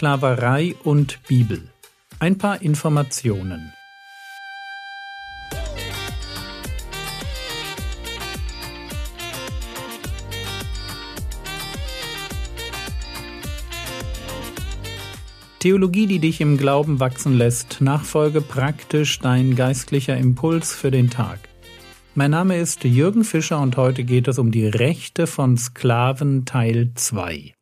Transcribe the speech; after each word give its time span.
Sklaverei 0.00 0.76
und 0.82 1.18
Bibel. 1.28 1.60
Ein 2.20 2.38
paar 2.38 2.62
Informationen. 2.62 3.74
Theologie, 15.58 16.06
die 16.06 16.18
dich 16.18 16.40
im 16.40 16.56
Glauben 16.56 16.98
wachsen 16.98 17.36
lässt, 17.36 17.82
Nachfolge 17.82 18.40
praktisch 18.40 19.18
dein 19.18 19.54
geistlicher 19.54 20.16
Impuls 20.16 20.72
für 20.72 20.90
den 20.90 21.10
Tag. 21.10 21.40
Mein 22.14 22.30
Name 22.30 22.56
ist 22.56 22.84
Jürgen 22.84 23.24
Fischer 23.24 23.60
und 23.60 23.76
heute 23.76 24.04
geht 24.04 24.28
es 24.28 24.38
um 24.38 24.50
die 24.50 24.66
Rechte 24.66 25.26
von 25.26 25.58
Sklaven 25.58 26.46
Teil 26.46 26.92
2. 26.94 27.52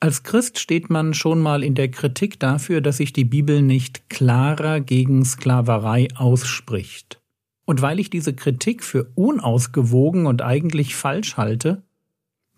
Als 0.00 0.22
Christ 0.22 0.60
steht 0.60 0.90
man 0.90 1.12
schon 1.12 1.40
mal 1.40 1.64
in 1.64 1.74
der 1.74 1.90
Kritik 1.90 2.38
dafür, 2.38 2.80
dass 2.80 2.98
sich 2.98 3.12
die 3.12 3.24
Bibel 3.24 3.62
nicht 3.62 4.08
klarer 4.08 4.80
gegen 4.80 5.24
Sklaverei 5.24 6.06
ausspricht. 6.14 7.20
Und 7.64 7.82
weil 7.82 7.98
ich 7.98 8.08
diese 8.08 8.32
Kritik 8.32 8.84
für 8.84 9.10
unausgewogen 9.16 10.26
und 10.26 10.40
eigentlich 10.40 10.94
falsch 10.94 11.36
halte, 11.36 11.82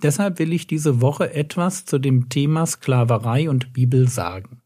deshalb 0.03 0.39
will 0.39 0.53
ich 0.53 0.67
diese 0.67 1.01
Woche 1.01 1.33
etwas 1.33 1.87
zu 1.87 1.99
dem 1.99 2.29
Thema 2.29 2.67
Sklaverei 2.67 3.49
und 3.49 3.73
Bibel 3.73 4.07
sagen. 4.07 4.61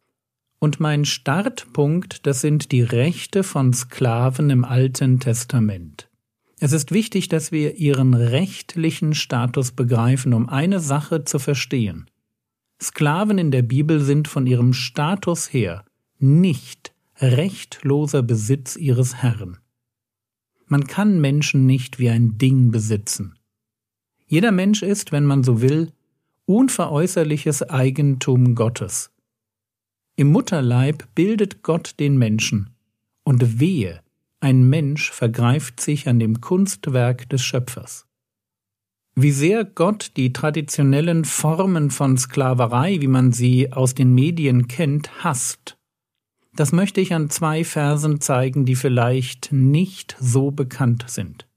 Und 0.59 0.81
mein 0.81 1.05
Startpunkt, 1.05 2.27
das 2.27 2.41
sind 2.41 2.73
die 2.73 2.83
Rechte 2.83 3.45
von 3.45 3.73
Sklaven 3.73 4.51
im 4.51 4.65
Alten 4.65 5.21
Testament. 5.21 6.09
Es 6.59 6.73
ist 6.73 6.91
wichtig, 6.91 7.29
dass 7.29 7.53
wir 7.53 7.77
ihren 7.77 8.15
rechtlichen 8.15 9.15
Status 9.15 9.71
begreifen, 9.71 10.35
um 10.35 10.49
eine 10.49 10.81
Sache 10.81 11.25
zu 11.25 11.39
verstehen. 11.39 12.07
Sklaven 12.81 13.39
in 13.39 13.51
der 13.51 13.63
Bibel 13.63 14.01
sind 14.01 14.29
von 14.29 14.47
ihrem 14.47 14.73
Status 14.73 15.53
her 15.53 15.85
nicht 16.19 16.95
rechtloser 17.19 18.23
Besitz 18.23 18.77
ihres 18.77 19.17
Herrn. 19.17 19.59
Man 20.67 20.87
kann 20.87 21.21
Menschen 21.21 21.67
nicht 21.67 21.99
wie 21.99 22.11
ein 22.11 22.39
Ding 22.39 22.71
besitzen. 22.71 23.39
Jeder 24.27 24.53
Mensch 24.53 24.83
ist, 24.83 25.13
wenn 25.13 25.25
man 25.25 25.45
so 25.45 25.61
will, 25.61 25.93
unveräußerliches 26.47 27.63
Eigentum 27.63 28.55
Gottes. 28.55 29.11
Im 30.17 30.33
Mutterleib 30.33 31.07
bildet 31.15 31.63
Gott 31.63 31.95
den 32.01 32.17
Menschen, 32.17 32.71
und 33.25 33.61
wehe, 33.61 34.01
ein 34.41 34.69
Mensch 34.69 35.11
vergreift 35.11 35.81
sich 35.81 36.09
an 36.09 36.19
dem 36.19 36.41
Kunstwerk 36.41 37.29
des 37.31 37.43
Schöpfers. 37.43 38.07
Wie 39.17 39.31
sehr 39.31 39.65
Gott 39.65 40.13
die 40.17 40.33
traditionellen 40.33 41.25
Formen 41.25 41.91
von 41.91 42.17
Sklaverei, 42.17 43.01
wie 43.01 43.07
man 43.07 43.33
sie 43.33 43.73
aus 43.73 43.95
den 43.95 44.13
Medien 44.15 44.67
kennt, 44.67 45.23
hasst, 45.23 45.77
das 46.57 46.73
möchte 46.73 47.01
ich 47.01 47.15
an 47.15 47.31
zwei 47.31 47.65
Versen 47.65 48.21
zeigen, 48.21 48.65
die 48.65 48.77
vielleicht 48.77 49.51
nicht 49.53 50.17
so 50.21 50.51
bekannt 50.51 51.05
sind. 51.09 51.49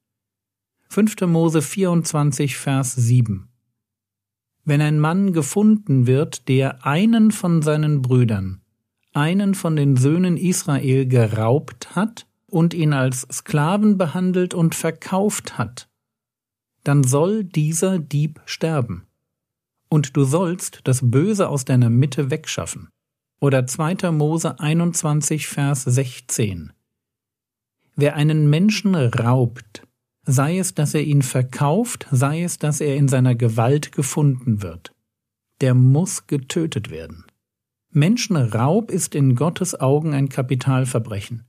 5. 0.89 1.22
Mose 1.22 1.61
24, 1.61 2.58
Vers 2.58 2.95
7 2.95 3.47
wenn 4.67 4.81
ein 4.81 5.00
Mann 5.00 5.31
gefunden 5.31 6.08
wird, 6.08 6.50
der 6.50 6.85
einen 6.85 7.31
von 7.31 7.61
seinen 7.61 8.02
Brüdern, 8.02 8.59
einen 9.13 9.55
von 9.55 9.78
den 9.78 9.95
Söhnen 9.95 10.35
Israel 10.35 11.08
geraubt 11.08 11.95
hat 11.95 12.28
und 12.47 12.73
ihn 12.73 12.91
als 12.91 13.22
Sklaven 13.31 13.97
behandelt 13.97 14.53
und 14.53 14.75
verkauft 14.75 15.58
hat, 15.58 15.88
dann 16.88 17.04
soll 17.04 17.44
dieser 17.44 18.00
Dieb 18.00 18.42
sterben. 18.46 19.08
Und 19.90 20.16
du 20.16 20.24
sollst 20.24 20.82
das 20.86 21.02
Böse 21.04 21.50
aus 21.50 21.66
deiner 21.66 21.90
Mitte 21.90 22.32
wegschaffen. 22.32 22.90
Oder 23.42 23.68
2. 23.68 24.12
Mose 24.12 24.60
21, 24.60 25.48
Vers 25.48 25.84
16. 25.84 26.72
Wer 27.96 28.16
einen 28.16 28.50
Menschen 28.50 28.96
raubt, 28.96 29.88
sei 30.24 30.59
es, 30.59 30.76
dass 30.76 30.94
er 30.94 31.03
ihn 31.03 31.22
verkauft, 31.22 32.08
sei 32.12 32.44
es, 32.44 32.58
dass 32.58 32.80
er 32.80 32.96
in 32.96 33.08
seiner 33.08 33.36
Gewalt 33.36 33.92
gefunden 33.92 34.62
wird. 34.62 34.94
Der 35.62 35.74
muss 35.74 36.28
getötet 36.28 36.90
werden. 36.90 37.26
Menschenraub 37.92 38.92
ist 38.92 39.16
in 39.16 39.36
Gottes 39.36 39.80
Augen 39.80 40.14
ein 40.14 40.30
Kapitalverbrechen. 40.30 41.46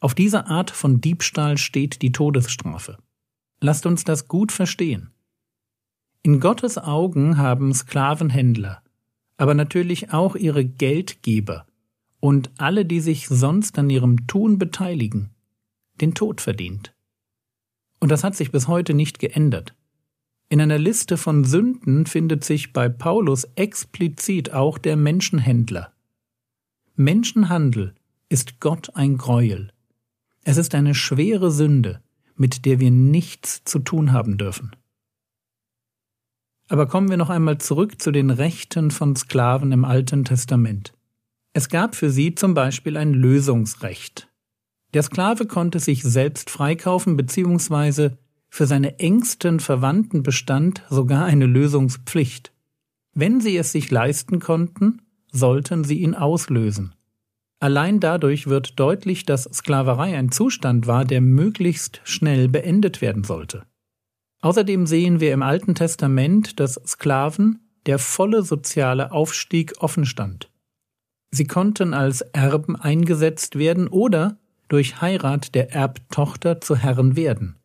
Auf 0.00 0.14
diese 0.14 0.46
Art 0.46 0.70
von 0.70 1.00
Diebstahl 1.00 1.58
steht 1.58 2.02
die 2.02 2.12
Todesstrafe. 2.12 2.98
Lasst 3.60 3.86
uns 3.86 4.04
das 4.04 4.28
gut 4.28 4.52
verstehen. 4.52 5.10
In 6.22 6.40
Gottes 6.40 6.78
Augen 6.78 7.38
haben 7.38 7.72
Sklavenhändler, 7.72 8.82
aber 9.36 9.54
natürlich 9.54 10.12
auch 10.12 10.36
ihre 10.36 10.64
Geldgeber 10.64 11.66
und 12.20 12.50
alle, 12.58 12.84
die 12.84 13.00
sich 13.00 13.28
sonst 13.28 13.78
an 13.78 13.88
ihrem 13.90 14.26
Tun 14.26 14.58
beteiligen, 14.58 15.30
den 16.00 16.14
Tod 16.14 16.40
verdient. 16.40 16.94
Und 18.00 18.10
das 18.10 18.24
hat 18.24 18.34
sich 18.34 18.50
bis 18.50 18.68
heute 18.68 18.94
nicht 18.94 19.18
geändert. 19.18 19.74
In 20.48 20.60
einer 20.60 20.78
Liste 20.78 21.16
von 21.16 21.44
Sünden 21.44 22.06
findet 22.06 22.44
sich 22.44 22.72
bei 22.72 22.88
Paulus 22.88 23.44
explizit 23.54 24.52
auch 24.52 24.78
der 24.78 24.96
Menschenhändler. 24.96 25.92
Menschenhandel 26.96 27.94
ist 28.28 28.60
Gott 28.60 28.94
ein 28.94 29.16
Greuel. 29.16 29.72
Es 30.44 30.56
ist 30.56 30.74
eine 30.74 30.94
schwere 30.94 31.50
Sünde, 31.50 32.02
mit 32.40 32.64
der 32.64 32.80
wir 32.80 32.90
nichts 32.90 33.64
zu 33.64 33.80
tun 33.80 34.12
haben 34.12 34.38
dürfen. 34.38 34.74
Aber 36.68 36.86
kommen 36.86 37.10
wir 37.10 37.18
noch 37.18 37.28
einmal 37.28 37.58
zurück 37.58 38.00
zu 38.00 38.12
den 38.12 38.30
Rechten 38.30 38.90
von 38.90 39.14
Sklaven 39.14 39.72
im 39.72 39.84
Alten 39.84 40.24
Testament. 40.24 40.94
Es 41.52 41.68
gab 41.68 41.94
für 41.94 42.08
sie 42.10 42.34
zum 42.34 42.54
Beispiel 42.54 42.96
ein 42.96 43.12
Lösungsrecht. 43.12 44.28
Der 44.94 45.02
Sklave 45.02 45.46
konnte 45.46 45.80
sich 45.80 46.02
selbst 46.02 46.48
freikaufen 46.48 47.18
bzw. 47.18 48.12
für 48.48 48.66
seine 48.66 48.98
engsten 48.98 49.60
Verwandten 49.60 50.22
bestand 50.22 50.82
sogar 50.88 51.26
eine 51.26 51.46
Lösungspflicht. 51.46 52.52
Wenn 53.12 53.42
sie 53.42 53.56
es 53.58 53.70
sich 53.70 53.90
leisten 53.90 54.40
konnten, 54.40 55.02
sollten 55.30 55.84
sie 55.84 55.98
ihn 55.98 56.14
auslösen. 56.14 56.94
Allein 57.60 58.00
dadurch 58.00 58.46
wird 58.46 58.80
deutlich, 58.80 59.26
dass 59.26 59.44
Sklaverei 59.44 60.16
ein 60.16 60.32
Zustand 60.32 60.86
war, 60.86 61.04
der 61.04 61.20
möglichst 61.20 62.00
schnell 62.04 62.48
beendet 62.48 63.02
werden 63.02 63.22
sollte. 63.22 63.66
Außerdem 64.40 64.86
sehen 64.86 65.20
wir 65.20 65.34
im 65.34 65.42
Alten 65.42 65.74
Testament, 65.74 66.58
dass 66.58 66.80
Sklaven 66.86 67.60
der 67.84 67.98
volle 67.98 68.42
soziale 68.42 69.12
Aufstieg 69.12 69.74
offen 69.78 70.06
stand. 70.06 70.50
Sie 71.30 71.46
konnten 71.46 71.92
als 71.92 72.22
Erben 72.22 72.76
eingesetzt 72.76 73.56
werden 73.56 73.88
oder 73.88 74.38
durch 74.68 75.02
Heirat 75.02 75.54
der 75.54 75.72
Erbtochter 75.72 76.60
zu 76.60 76.76
Herren 76.76 77.14
werden. 77.14 77.56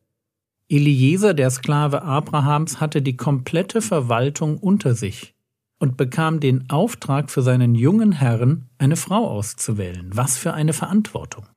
Eliezer, 0.67 1.34
der 1.34 1.51
Sklave 1.51 2.01
Abrahams, 2.01 2.81
hatte 2.81 3.01
die 3.01 3.16
komplette 3.16 3.81
Verwaltung 3.81 4.57
unter 4.57 4.94
sich 4.94 5.34
und 5.80 5.97
bekam 5.97 6.40
den 6.40 6.69
Auftrag 6.69 7.30
für 7.30 7.41
seinen 7.41 7.75
jungen 7.75 8.12
Herrn, 8.13 8.69
eine 8.78 8.96
Frau 8.96 9.28
auszuwählen. 9.28 10.09
Was 10.13 10.38
für 10.38 10.53
eine 10.53 10.74
Verantwortung. 10.74 11.47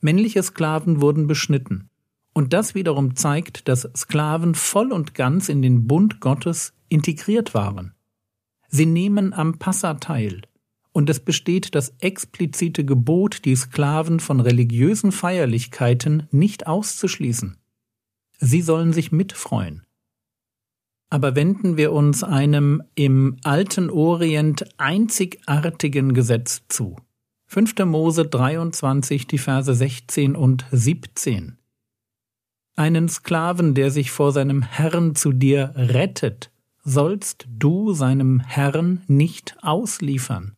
Männliche 0.00 0.42
Sklaven 0.42 1.00
wurden 1.00 1.26
beschnitten, 1.26 1.88
und 2.34 2.52
das 2.52 2.74
wiederum 2.74 3.14
zeigt, 3.14 3.68
dass 3.68 3.88
Sklaven 3.96 4.54
voll 4.54 4.92
und 4.92 5.14
ganz 5.14 5.48
in 5.48 5.62
den 5.62 5.86
Bund 5.86 6.20
Gottes 6.20 6.72
integriert 6.88 7.54
waren. 7.54 7.94
Sie 8.68 8.86
nehmen 8.86 9.32
am 9.32 9.58
Passa 9.58 9.94
teil, 9.94 10.42
und 10.92 11.08
es 11.08 11.20
besteht 11.20 11.74
das 11.74 11.94
explizite 12.00 12.84
Gebot, 12.84 13.44
die 13.44 13.56
Sklaven 13.56 14.20
von 14.20 14.40
religiösen 14.40 15.12
Feierlichkeiten 15.12 16.26
nicht 16.30 16.66
auszuschließen. 16.66 17.56
Sie 18.38 18.60
sollen 18.60 18.92
sich 18.92 19.12
mitfreuen. 19.12 19.86
Aber 21.12 21.36
wenden 21.36 21.76
wir 21.76 21.92
uns 21.92 22.24
einem 22.24 22.82
im 22.94 23.36
alten 23.44 23.90
Orient 23.90 24.64
einzigartigen 24.78 26.14
Gesetz 26.14 26.62
zu. 26.68 26.96
5. 27.48 27.84
Mose 27.84 28.24
23, 28.24 29.26
die 29.26 29.36
Verse 29.36 29.74
16 29.74 30.34
und 30.34 30.64
17. 30.72 31.58
Einen 32.76 33.10
Sklaven, 33.10 33.74
der 33.74 33.90
sich 33.90 34.10
vor 34.10 34.32
seinem 34.32 34.62
Herrn 34.62 35.14
zu 35.14 35.32
dir 35.32 35.74
rettet, 35.76 36.50
sollst 36.82 37.46
du 37.46 37.92
seinem 37.92 38.40
Herrn 38.40 39.02
nicht 39.06 39.54
ausliefern. 39.60 40.56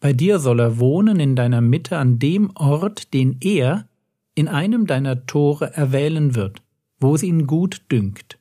Bei 0.00 0.12
dir 0.12 0.38
soll 0.38 0.60
er 0.60 0.78
wohnen 0.78 1.18
in 1.18 1.34
deiner 1.34 1.62
Mitte 1.62 1.96
an 1.96 2.18
dem 2.18 2.50
Ort, 2.56 3.14
den 3.14 3.38
er 3.40 3.88
in 4.34 4.48
einem 4.48 4.86
deiner 4.86 5.24
Tore 5.24 5.72
erwählen 5.72 6.34
wird, 6.34 6.60
wo 7.00 7.14
es 7.14 7.22
ihn 7.22 7.46
gut 7.46 7.80
dünkt. 7.90 8.38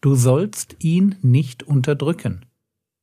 Du 0.00 0.14
sollst 0.14 0.76
ihn 0.78 1.16
nicht 1.22 1.62
unterdrücken. 1.62 2.46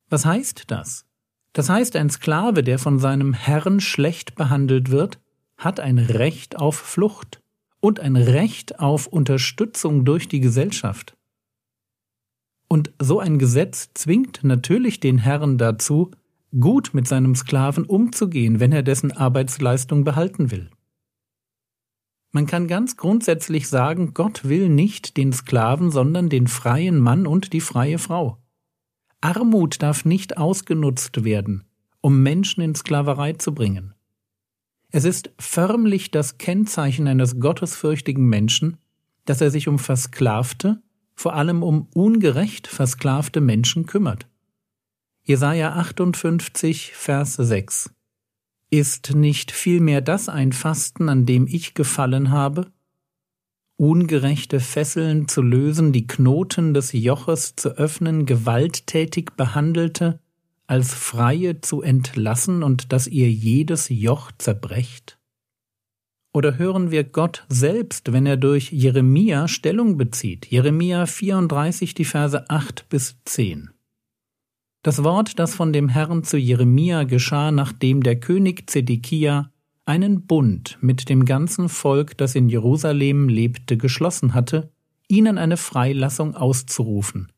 Was 0.10 0.26
heißt 0.26 0.72
das? 0.72 1.06
Das 1.54 1.70
heißt, 1.70 1.96
ein 1.96 2.10
Sklave, 2.10 2.64
der 2.64 2.80
von 2.80 3.00
seinem 3.00 3.34
Herrn 3.34 3.80
schlecht 3.80 4.36
behandelt 4.36 4.92
wird, 4.92 5.20
hat 5.58 5.80
ein 5.80 5.98
Recht 6.00 6.58
auf 6.58 6.76
Flucht 6.76 7.42
und 7.80 8.00
ein 8.00 8.16
Recht 8.16 8.80
auf 8.80 9.08
Unterstützung 9.08 10.06
durch 10.06 10.28
die 10.28 10.40
Gesellschaft. 10.40 11.18
Und 12.68 12.92
so 13.00 13.20
ein 13.20 13.40
Gesetz 13.40 13.90
zwingt 13.94 14.44
natürlich 14.44 15.00
den 15.00 15.18
Herrn 15.18 15.58
dazu, 15.58 16.12
gut 16.60 16.94
mit 16.94 17.08
seinem 17.08 17.36
Sklaven 17.36 17.86
umzugehen, 17.86 18.60
wenn 18.60 18.72
er 18.72 18.84
dessen 18.84 19.12
Arbeitsleistung 19.12 20.04
behalten 20.04 20.52
will. 20.52 20.70
Man 22.36 22.48
kann 22.48 22.68
ganz 22.68 22.98
grundsätzlich 22.98 23.70
sagen, 23.70 24.14
Gott 24.14 24.44
will 24.44 24.68
nicht 24.68 25.16
den 25.16 25.32
Sklaven, 25.32 25.90
sondern 25.90 26.28
den 26.28 26.48
freien 26.48 27.00
Mann 27.00 27.28
und 27.28 27.54
die 27.54 27.62
freie 27.62 27.98
Frau. 27.98 28.44
Armut 29.22 29.82
darf 29.82 30.04
nicht 30.04 30.36
ausgenutzt 30.36 31.24
werden, 31.24 31.64
um 32.02 32.24
Menschen 32.24 32.60
in 32.60 32.76
Sklaverei 32.76 33.32
zu 33.32 33.54
bringen. 33.56 33.94
Es 34.92 35.06
ist 35.06 35.32
förmlich 35.40 36.12
das 36.12 36.38
Kennzeichen 36.38 37.08
eines 37.08 37.40
gottesfürchtigen 37.40 38.26
Menschen, 38.26 38.80
dass 39.24 39.40
er 39.40 39.50
sich 39.50 39.70
um 39.70 39.80
versklavte, 39.80 40.82
vor 41.14 41.36
allem 41.36 41.64
um 41.64 41.88
ungerecht 41.94 42.68
versklavte 42.68 43.40
Menschen 43.40 43.86
kümmert. 43.86 44.28
Jesaja 45.24 45.72
58, 45.72 46.92
Vers 46.96 47.36
6 47.36 47.96
ist 48.70 49.16
nicht 49.16 49.52
vielmehr 49.52 50.02
das 50.02 50.30
ein 50.30 50.52
Fasten, 50.52 51.10
an 51.10 51.26
dem 51.26 51.48
ich 51.48 51.74
gefallen 51.74 52.32
habe? 52.32 52.72
Ungerechte 53.78 54.60
Fesseln 54.60 55.28
zu 55.28 55.42
lösen, 55.42 55.92
die 55.92 56.08
Knoten 56.08 56.74
des 56.74 56.94
Joches 56.94 57.56
zu 57.56 57.78
öffnen, 57.78 58.26
gewalttätig 58.26 59.32
behandelte, 59.36 60.20
als 60.68 60.94
Freie 60.94 61.62
zu 61.62 61.82
entlassen 61.82 62.64
und 62.64 62.92
dass 62.94 63.08
ihr 63.08 63.30
jedes 63.30 63.90
Joch 63.90 64.32
zerbrecht? 64.38 65.20
Oder 66.34 66.58
hören 66.58 66.92
wir 66.92 67.04
Gott 67.04 67.46
selbst, 67.48 68.12
wenn 68.12 68.26
er 68.26 68.38
durch 68.38 68.72
Jeremia 68.72 69.48
Stellung 69.48 69.98
bezieht? 69.98 70.48
Jeremia 70.48 71.06
34, 71.06 71.94
die 71.94 72.04
Verse 72.04 72.50
8 72.50 72.90
bis 72.90 73.18
10. 73.24 73.75
Das 74.86 75.04
Wort, 75.04 75.40
das 75.40 75.56
von 75.56 75.74
dem 75.74 75.90
Herrn 75.90 76.24
zu 76.24 76.38
Jeremia 76.38 77.06
geschah, 77.06 77.50
nachdem 77.50 78.04
der 78.04 78.20
König 78.20 78.70
Zedekia 78.70 79.50
einen 79.84 80.28
Bund 80.28 80.78
mit 80.80 81.10
dem 81.10 81.26
ganzen 81.26 81.70
Volk, 81.70 82.16
das 82.20 82.36
in 82.36 82.50
Jerusalem 82.50 83.28
lebte, 83.28 83.78
geschlossen 83.78 84.36
hatte, 84.36 84.70
ihnen 85.08 85.40
eine 85.40 85.58
Freilassung 85.58 86.36
auszurufen, 86.36 87.32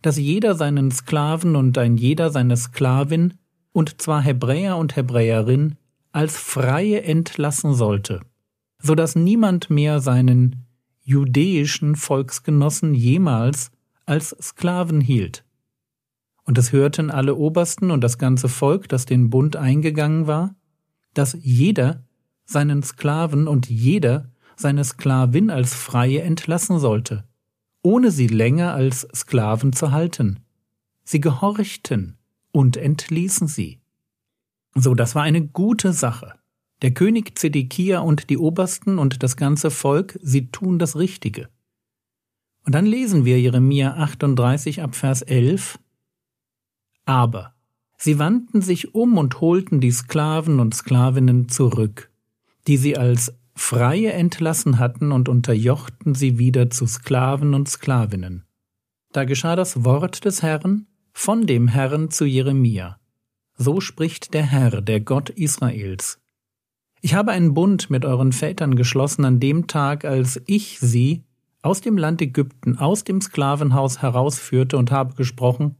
dass 0.00 0.16
jeder 0.16 0.54
seinen 0.54 0.92
Sklaven 0.92 1.56
und 1.56 1.76
ein 1.76 1.96
jeder 1.96 2.30
seine 2.30 2.56
Sklavin, 2.56 3.34
und 3.72 4.00
zwar 4.00 4.22
Hebräer 4.22 4.76
und 4.76 4.94
Hebräerin, 4.94 5.74
als 6.12 6.36
Freie 6.36 7.02
entlassen 7.02 7.74
sollte, 7.74 8.20
so 8.78 8.94
dass 8.94 9.16
niemand 9.16 9.70
mehr 9.70 9.98
seinen 9.98 10.66
judäischen 11.02 11.96
Volksgenossen 11.96 12.94
jemals 12.94 13.72
als 14.06 14.36
Sklaven 14.40 15.00
hielt, 15.00 15.42
und 16.44 16.58
es 16.58 16.72
hörten 16.72 17.10
alle 17.10 17.34
Obersten 17.36 17.90
und 17.90 18.02
das 18.02 18.18
ganze 18.18 18.48
Volk, 18.48 18.88
das 18.88 19.06
den 19.06 19.30
Bund 19.30 19.56
eingegangen 19.56 20.26
war, 20.26 20.54
dass 21.14 21.36
jeder 21.40 22.04
seinen 22.44 22.82
Sklaven 22.82 23.46
und 23.48 23.68
jeder 23.68 24.30
seine 24.56 24.84
Sklavin 24.84 25.50
als 25.50 25.74
Freie 25.74 26.22
entlassen 26.22 26.78
sollte, 26.78 27.24
ohne 27.82 28.10
sie 28.10 28.26
länger 28.26 28.74
als 28.74 29.08
Sklaven 29.14 29.72
zu 29.72 29.92
halten. 29.92 30.40
Sie 31.04 31.20
gehorchten 31.20 32.18
und 32.52 32.76
entließen 32.76 33.48
sie. 33.48 33.80
So, 34.74 34.94
das 34.94 35.14
war 35.14 35.22
eine 35.22 35.46
gute 35.46 35.92
Sache. 35.92 36.34
Der 36.82 36.92
König 36.92 37.38
Zedekia 37.38 38.00
und 38.00 38.30
die 38.30 38.38
Obersten 38.38 38.98
und 38.98 39.22
das 39.22 39.36
ganze 39.36 39.70
Volk, 39.70 40.18
sie 40.22 40.50
tun 40.50 40.78
das 40.78 40.96
Richtige. 40.96 41.48
Und 42.64 42.74
dann 42.74 42.86
lesen 42.86 43.24
wir 43.24 43.40
Jeremia 43.40 43.94
38 43.94 44.82
ab 44.82 44.94
Vers 44.94 45.22
11, 45.22 45.78
aber 47.10 47.54
sie 47.96 48.20
wandten 48.20 48.62
sich 48.62 48.94
um 48.94 49.18
und 49.18 49.40
holten 49.40 49.80
die 49.80 49.90
Sklaven 49.90 50.60
und 50.60 50.76
Sklavinnen 50.76 51.48
zurück, 51.48 52.08
die 52.68 52.76
sie 52.76 52.96
als 52.96 53.34
Freie 53.56 54.12
entlassen 54.12 54.78
hatten 54.78 55.10
und 55.10 55.28
unterjochten 55.28 56.14
sie 56.14 56.38
wieder 56.38 56.70
zu 56.70 56.86
Sklaven 56.86 57.52
und 57.54 57.68
Sklavinnen. 57.68 58.44
Da 59.10 59.24
geschah 59.24 59.56
das 59.56 59.84
Wort 59.84 60.24
des 60.24 60.44
Herrn 60.44 60.86
von 61.12 61.48
dem 61.48 61.66
Herrn 61.66 62.10
zu 62.10 62.26
Jeremia. 62.26 63.00
So 63.56 63.80
spricht 63.80 64.32
der 64.32 64.44
Herr, 64.44 64.80
der 64.80 65.00
Gott 65.00 65.30
Israels. 65.30 66.20
Ich 67.00 67.14
habe 67.14 67.32
einen 67.32 67.54
Bund 67.54 67.90
mit 67.90 68.04
euren 68.04 68.30
Vätern 68.30 68.76
geschlossen 68.76 69.24
an 69.24 69.40
dem 69.40 69.66
Tag, 69.66 70.04
als 70.04 70.40
ich 70.46 70.78
sie 70.78 71.24
aus 71.60 71.80
dem 71.80 71.98
Land 71.98 72.22
Ägypten, 72.22 72.78
aus 72.78 73.02
dem 73.02 73.20
Sklavenhaus 73.20 74.00
herausführte 74.00 74.78
und 74.78 74.92
habe 74.92 75.16
gesprochen, 75.16 75.74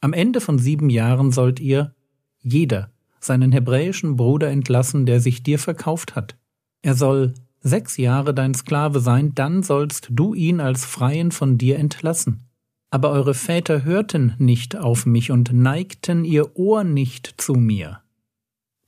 am 0.00 0.12
Ende 0.12 0.40
von 0.40 0.58
sieben 0.58 0.90
Jahren 0.90 1.32
sollt 1.32 1.60
ihr, 1.60 1.94
jeder, 2.42 2.90
seinen 3.20 3.52
hebräischen 3.52 4.16
Bruder 4.16 4.50
entlassen, 4.50 5.06
der 5.06 5.20
sich 5.20 5.42
dir 5.42 5.58
verkauft 5.58 6.14
hat. 6.14 6.36
Er 6.82 6.94
soll 6.94 7.34
sechs 7.60 7.96
Jahre 7.96 8.34
dein 8.34 8.54
Sklave 8.54 9.00
sein, 9.00 9.34
dann 9.34 9.62
sollst 9.62 10.08
du 10.10 10.34
ihn 10.34 10.60
als 10.60 10.84
Freien 10.84 11.32
von 11.32 11.58
dir 11.58 11.78
entlassen. 11.78 12.44
Aber 12.90 13.10
eure 13.10 13.34
Väter 13.34 13.84
hörten 13.84 14.34
nicht 14.38 14.76
auf 14.76 15.06
mich 15.06 15.32
und 15.32 15.52
neigten 15.52 16.24
ihr 16.24 16.56
Ohr 16.56 16.84
nicht 16.84 17.34
zu 17.38 17.54
mir. 17.54 18.00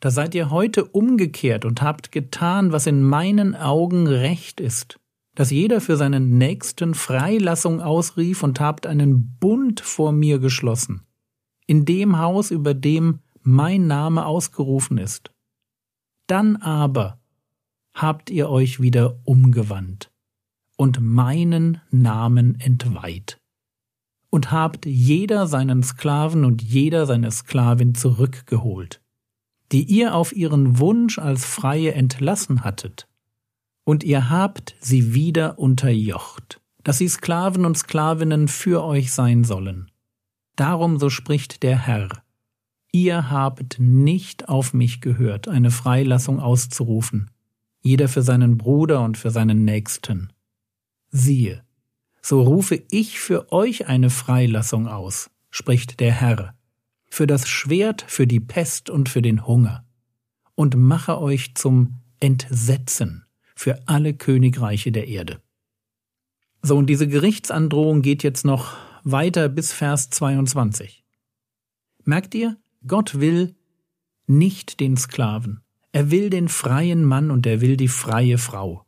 Da 0.01 0.13
seid 0.13 0.35
ihr 0.37 0.51
heute 0.51 0.85
umgekehrt 0.85 1.65
und 1.65 1.83
habt 1.83 2.13
getan, 2.13 2.71
was 2.71 2.87
in 2.87 3.03
meinen 3.03 3.57
Augen 3.57 4.07
recht 4.07 4.61
ist 4.61 5.01
dass 5.39 5.51
jeder 5.51 5.81
für 5.81 5.97
seinen 5.97 6.37
Nächsten 6.37 6.95
Freilassung 6.95 7.81
ausrief 7.81 8.43
und 8.43 8.59
habt 8.59 8.89
einen 8.89 9.37
Bund 9.39 9.79
vor 9.79 10.11
mir 10.11 10.41
geschlossen, 10.41 11.07
in 11.65 11.85
dem 11.85 12.19
Haus, 12.19 12.51
über 12.51 12.75
dem 12.75 13.21
mein 13.43 13.87
Name 13.87 14.27
ausgerufen 14.27 14.99
ist. 14.99 15.31
Dann 16.27 16.57
aber 16.57 17.21
habt 17.95 18.31
ihr 18.31 18.51
euch 18.51 18.81
wieder 18.81 19.21
umgewandt 19.23 20.11
und 20.77 20.99
meinen 21.01 21.81
Namen 21.93 22.59
entweiht 22.59 23.39
und 24.31 24.51
habt 24.51 24.87
jeder 24.87 25.47
seinen 25.47 25.85
Sklaven 25.85 26.45
und 26.45 26.63
jeder 26.63 27.07
seine 27.07 27.31
Sklavin 27.31 27.95
zurückgeholt, 27.95 29.01
die 29.71 29.85
ihr 29.85 30.17
auf 30.17 30.35
ihren 30.35 30.81
Wunsch 30.81 31.21
als 31.21 31.45
Freie 31.45 31.95
entlassen 31.95 32.65
hattet, 32.65 33.07
und 33.89 34.05
ihr 34.05 34.29
habt 34.29 34.77
sie 34.81 35.15
wieder 35.15 35.59
unterjocht, 35.59 36.61
dass 36.85 36.99
sie 36.99 37.09
Sklaven 37.09 37.65
und 37.65 37.79
Sklavinnen 37.79 38.47
für 38.47 38.85
euch 38.85 39.13
sein 39.13 39.45
sollen. 39.45 39.91
Darum 40.57 40.99
so 40.99 41.09
spricht 41.09 41.63
der 41.63 41.87
Herr, 41.87 42.11
ihr 42.93 43.31
habt 43.31 43.79
nicht 43.79 44.51
auf 44.51 44.75
mich 44.75 45.01
gehört, 45.01 45.49
eine 45.49 45.71
Freilassung 45.71 46.39
auszurufen, 46.39 47.31
jeder 47.81 48.09
für 48.09 48.21
seinen 48.21 48.59
Bruder 48.59 49.01
und 49.01 49.17
für 49.17 49.31
seinen 49.31 49.65
Nächsten. 49.65 50.35
Siehe, 51.11 51.65
so 52.21 52.43
rufe 52.43 52.83
ich 52.91 53.19
für 53.19 53.51
euch 53.53 53.87
eine 53.87 54.11
Freilassung 54.11 54.87
aus, 54.87 55.31
spricht 55.49 56.01
der 56.01 56.13
Herr, 56.13 56.55
für 57.09 57.27
das 57.27 57.49
Schwert, 57.49 58.05
für 58.07 58.27
die 58.27 58.41
Pest 58.41 58.91
und 58.91 59.09
für 59.09 59.23
den 59.23 59.47
Hunger, 59.47 59.87
und 60.55 60.77
mache 60.77 61.19
euch 61.19 61.55
zum 61.55 62.03
Entsetzen 62.21 63.25
für 63.59 63.89
alle 63.89 64.15
Königreiche 64.15 64.93
der 64.93 65.09
Erde. 65.09 65.43
So, 66.63 66.77
und 66.77 66.87
diese 66.87 67.09
Gerichtsandrohung 67.09 68.03
geht 68.03 68.23
jetzt 68.23 68.45
noch 68.45 68.77
weiter 69.03 69.49
bis 69.49 69.73
Vers 69.73 70.11
22. 70.11 71.05
Merkt 72.05 72.37
ihr, 72.37 72.57
Gott 72.87 73.19
will 73.19 73.57
nicht 74.29 74.79
den 74.79 74.97
Sklaven. 74.97 75.63
Er 75.91 76.13
will 76.13 76.31
den 76.31 76.49
freien 76.49 77.05
Mann 77.05 77.33
und 77.33 77.47
er 77.47 77.61
will 77.61 77.77
die 77.77 77.89
freie 77.89 78.39
Frau. 78.39 78.85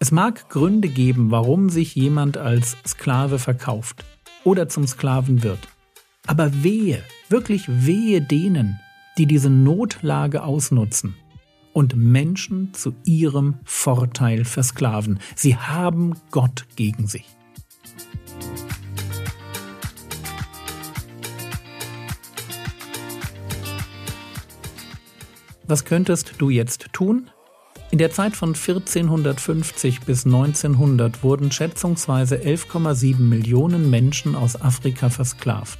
Es 0.00 0.10
mag 0.10 0.48
Gründe 0.48 0.88
geben, 0.88 1.30
warum 1.30 1.70
sich 1.70 1.94
jemand 1.94 2.36
als 2.36 2.76
Sklave 2.84 3.38
verkauft 3.38 4.04
oder 4.42 4.68
zum 4.68 4.88
Sklaven 4.88 5.44
wird. 5.44 5.68
Aber 6.26 6.64
wehe, 6.64 7.00
wirklich 7.28 7.62
wehe 7.68 8.20
denen, 8.20 8.80
die 9.18 9.26
diese 9.26 9.50
Notlage 9.50 10.42
ausnutzen 10.42 11.14
und 11.74 11.96
Menschen 11.96 12.72
zu 12.72 12.94
ihrem 13.04 13.56
Vorteil 13.64 14.46
versklaven. 14.46 15.18
Sie 15.36 15.56
haben 15.56 16.14
Gott 16.30 16.64
gegen 16.76 17.06
sich. 17.06 17.26
Was 25.66 25.84
könntest 25.84 26.34
du 26.38 26.48
jetzt 26.50 26.92
tun? 26.92 27.30
In 27.90 27.98
der 27.98 28.10
Zeit 28.10 28.36
von 28.36 28.50
1450 28.50 30.00
bis 30.00 30.26
1900 30.26 31.22
wurden 31.22 31.50
schätzungsweise 31.50 32.36
11,7 32.36 33.18
Millionen 33.18 33.88
Menschen 33.88 34.34
aus 34.34 34.60
Afrika 34.60 35.10
versklavt. 35.10 35.78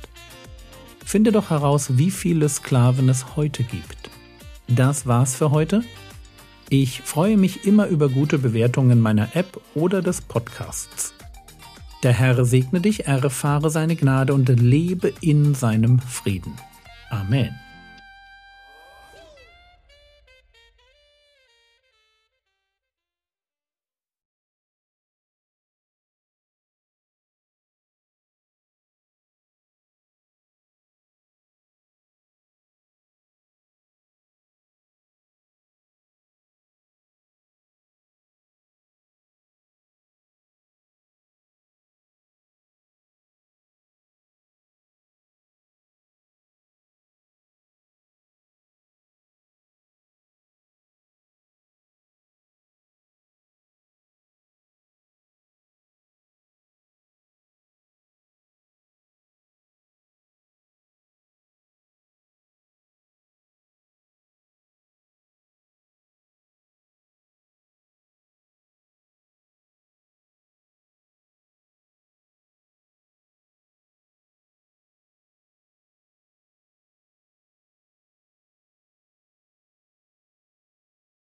Finde 1.04 1.32
doch 1.32 1.50
heraus, 1.50 1.98
wie 1.98 2.10
viele 2.10 2.48
Sklaven 2.48 3.08
es 3.08 3.36
heute 3.36 3.62
gibt. 3.62 4.10
Das 4.68 5.06
war's 5.06 5.34
für 5.34 5.50
heute. 5.50 5.82
Ich 6.70 7.02
freue 7.02 7.36
mich 7.36 7.66
immer 7.66 7.86
über 7.86 8.08
gute 8.08 8.38
Bewertungen 8.38 9.00
meiner 9.00 9.36
App 9.36 9.60
oder 9.74 10.00
des 10.02 10.20
Podcasts. 10.20 11.14
Der 12.02 12.12
Herr 12.12 12.44
segne 12.44 12.80
dich, 12.80 13.06
erfahre 13.06 13.70
seine 13.70 13.96
Gnade 13.96 14.34
und 14.34 14.48
lebe 14.48 15.12
in 15.20 15.54
seinem 15.54 15.98
Frieden. 15.98 16.54
Amen. 17.10 17.54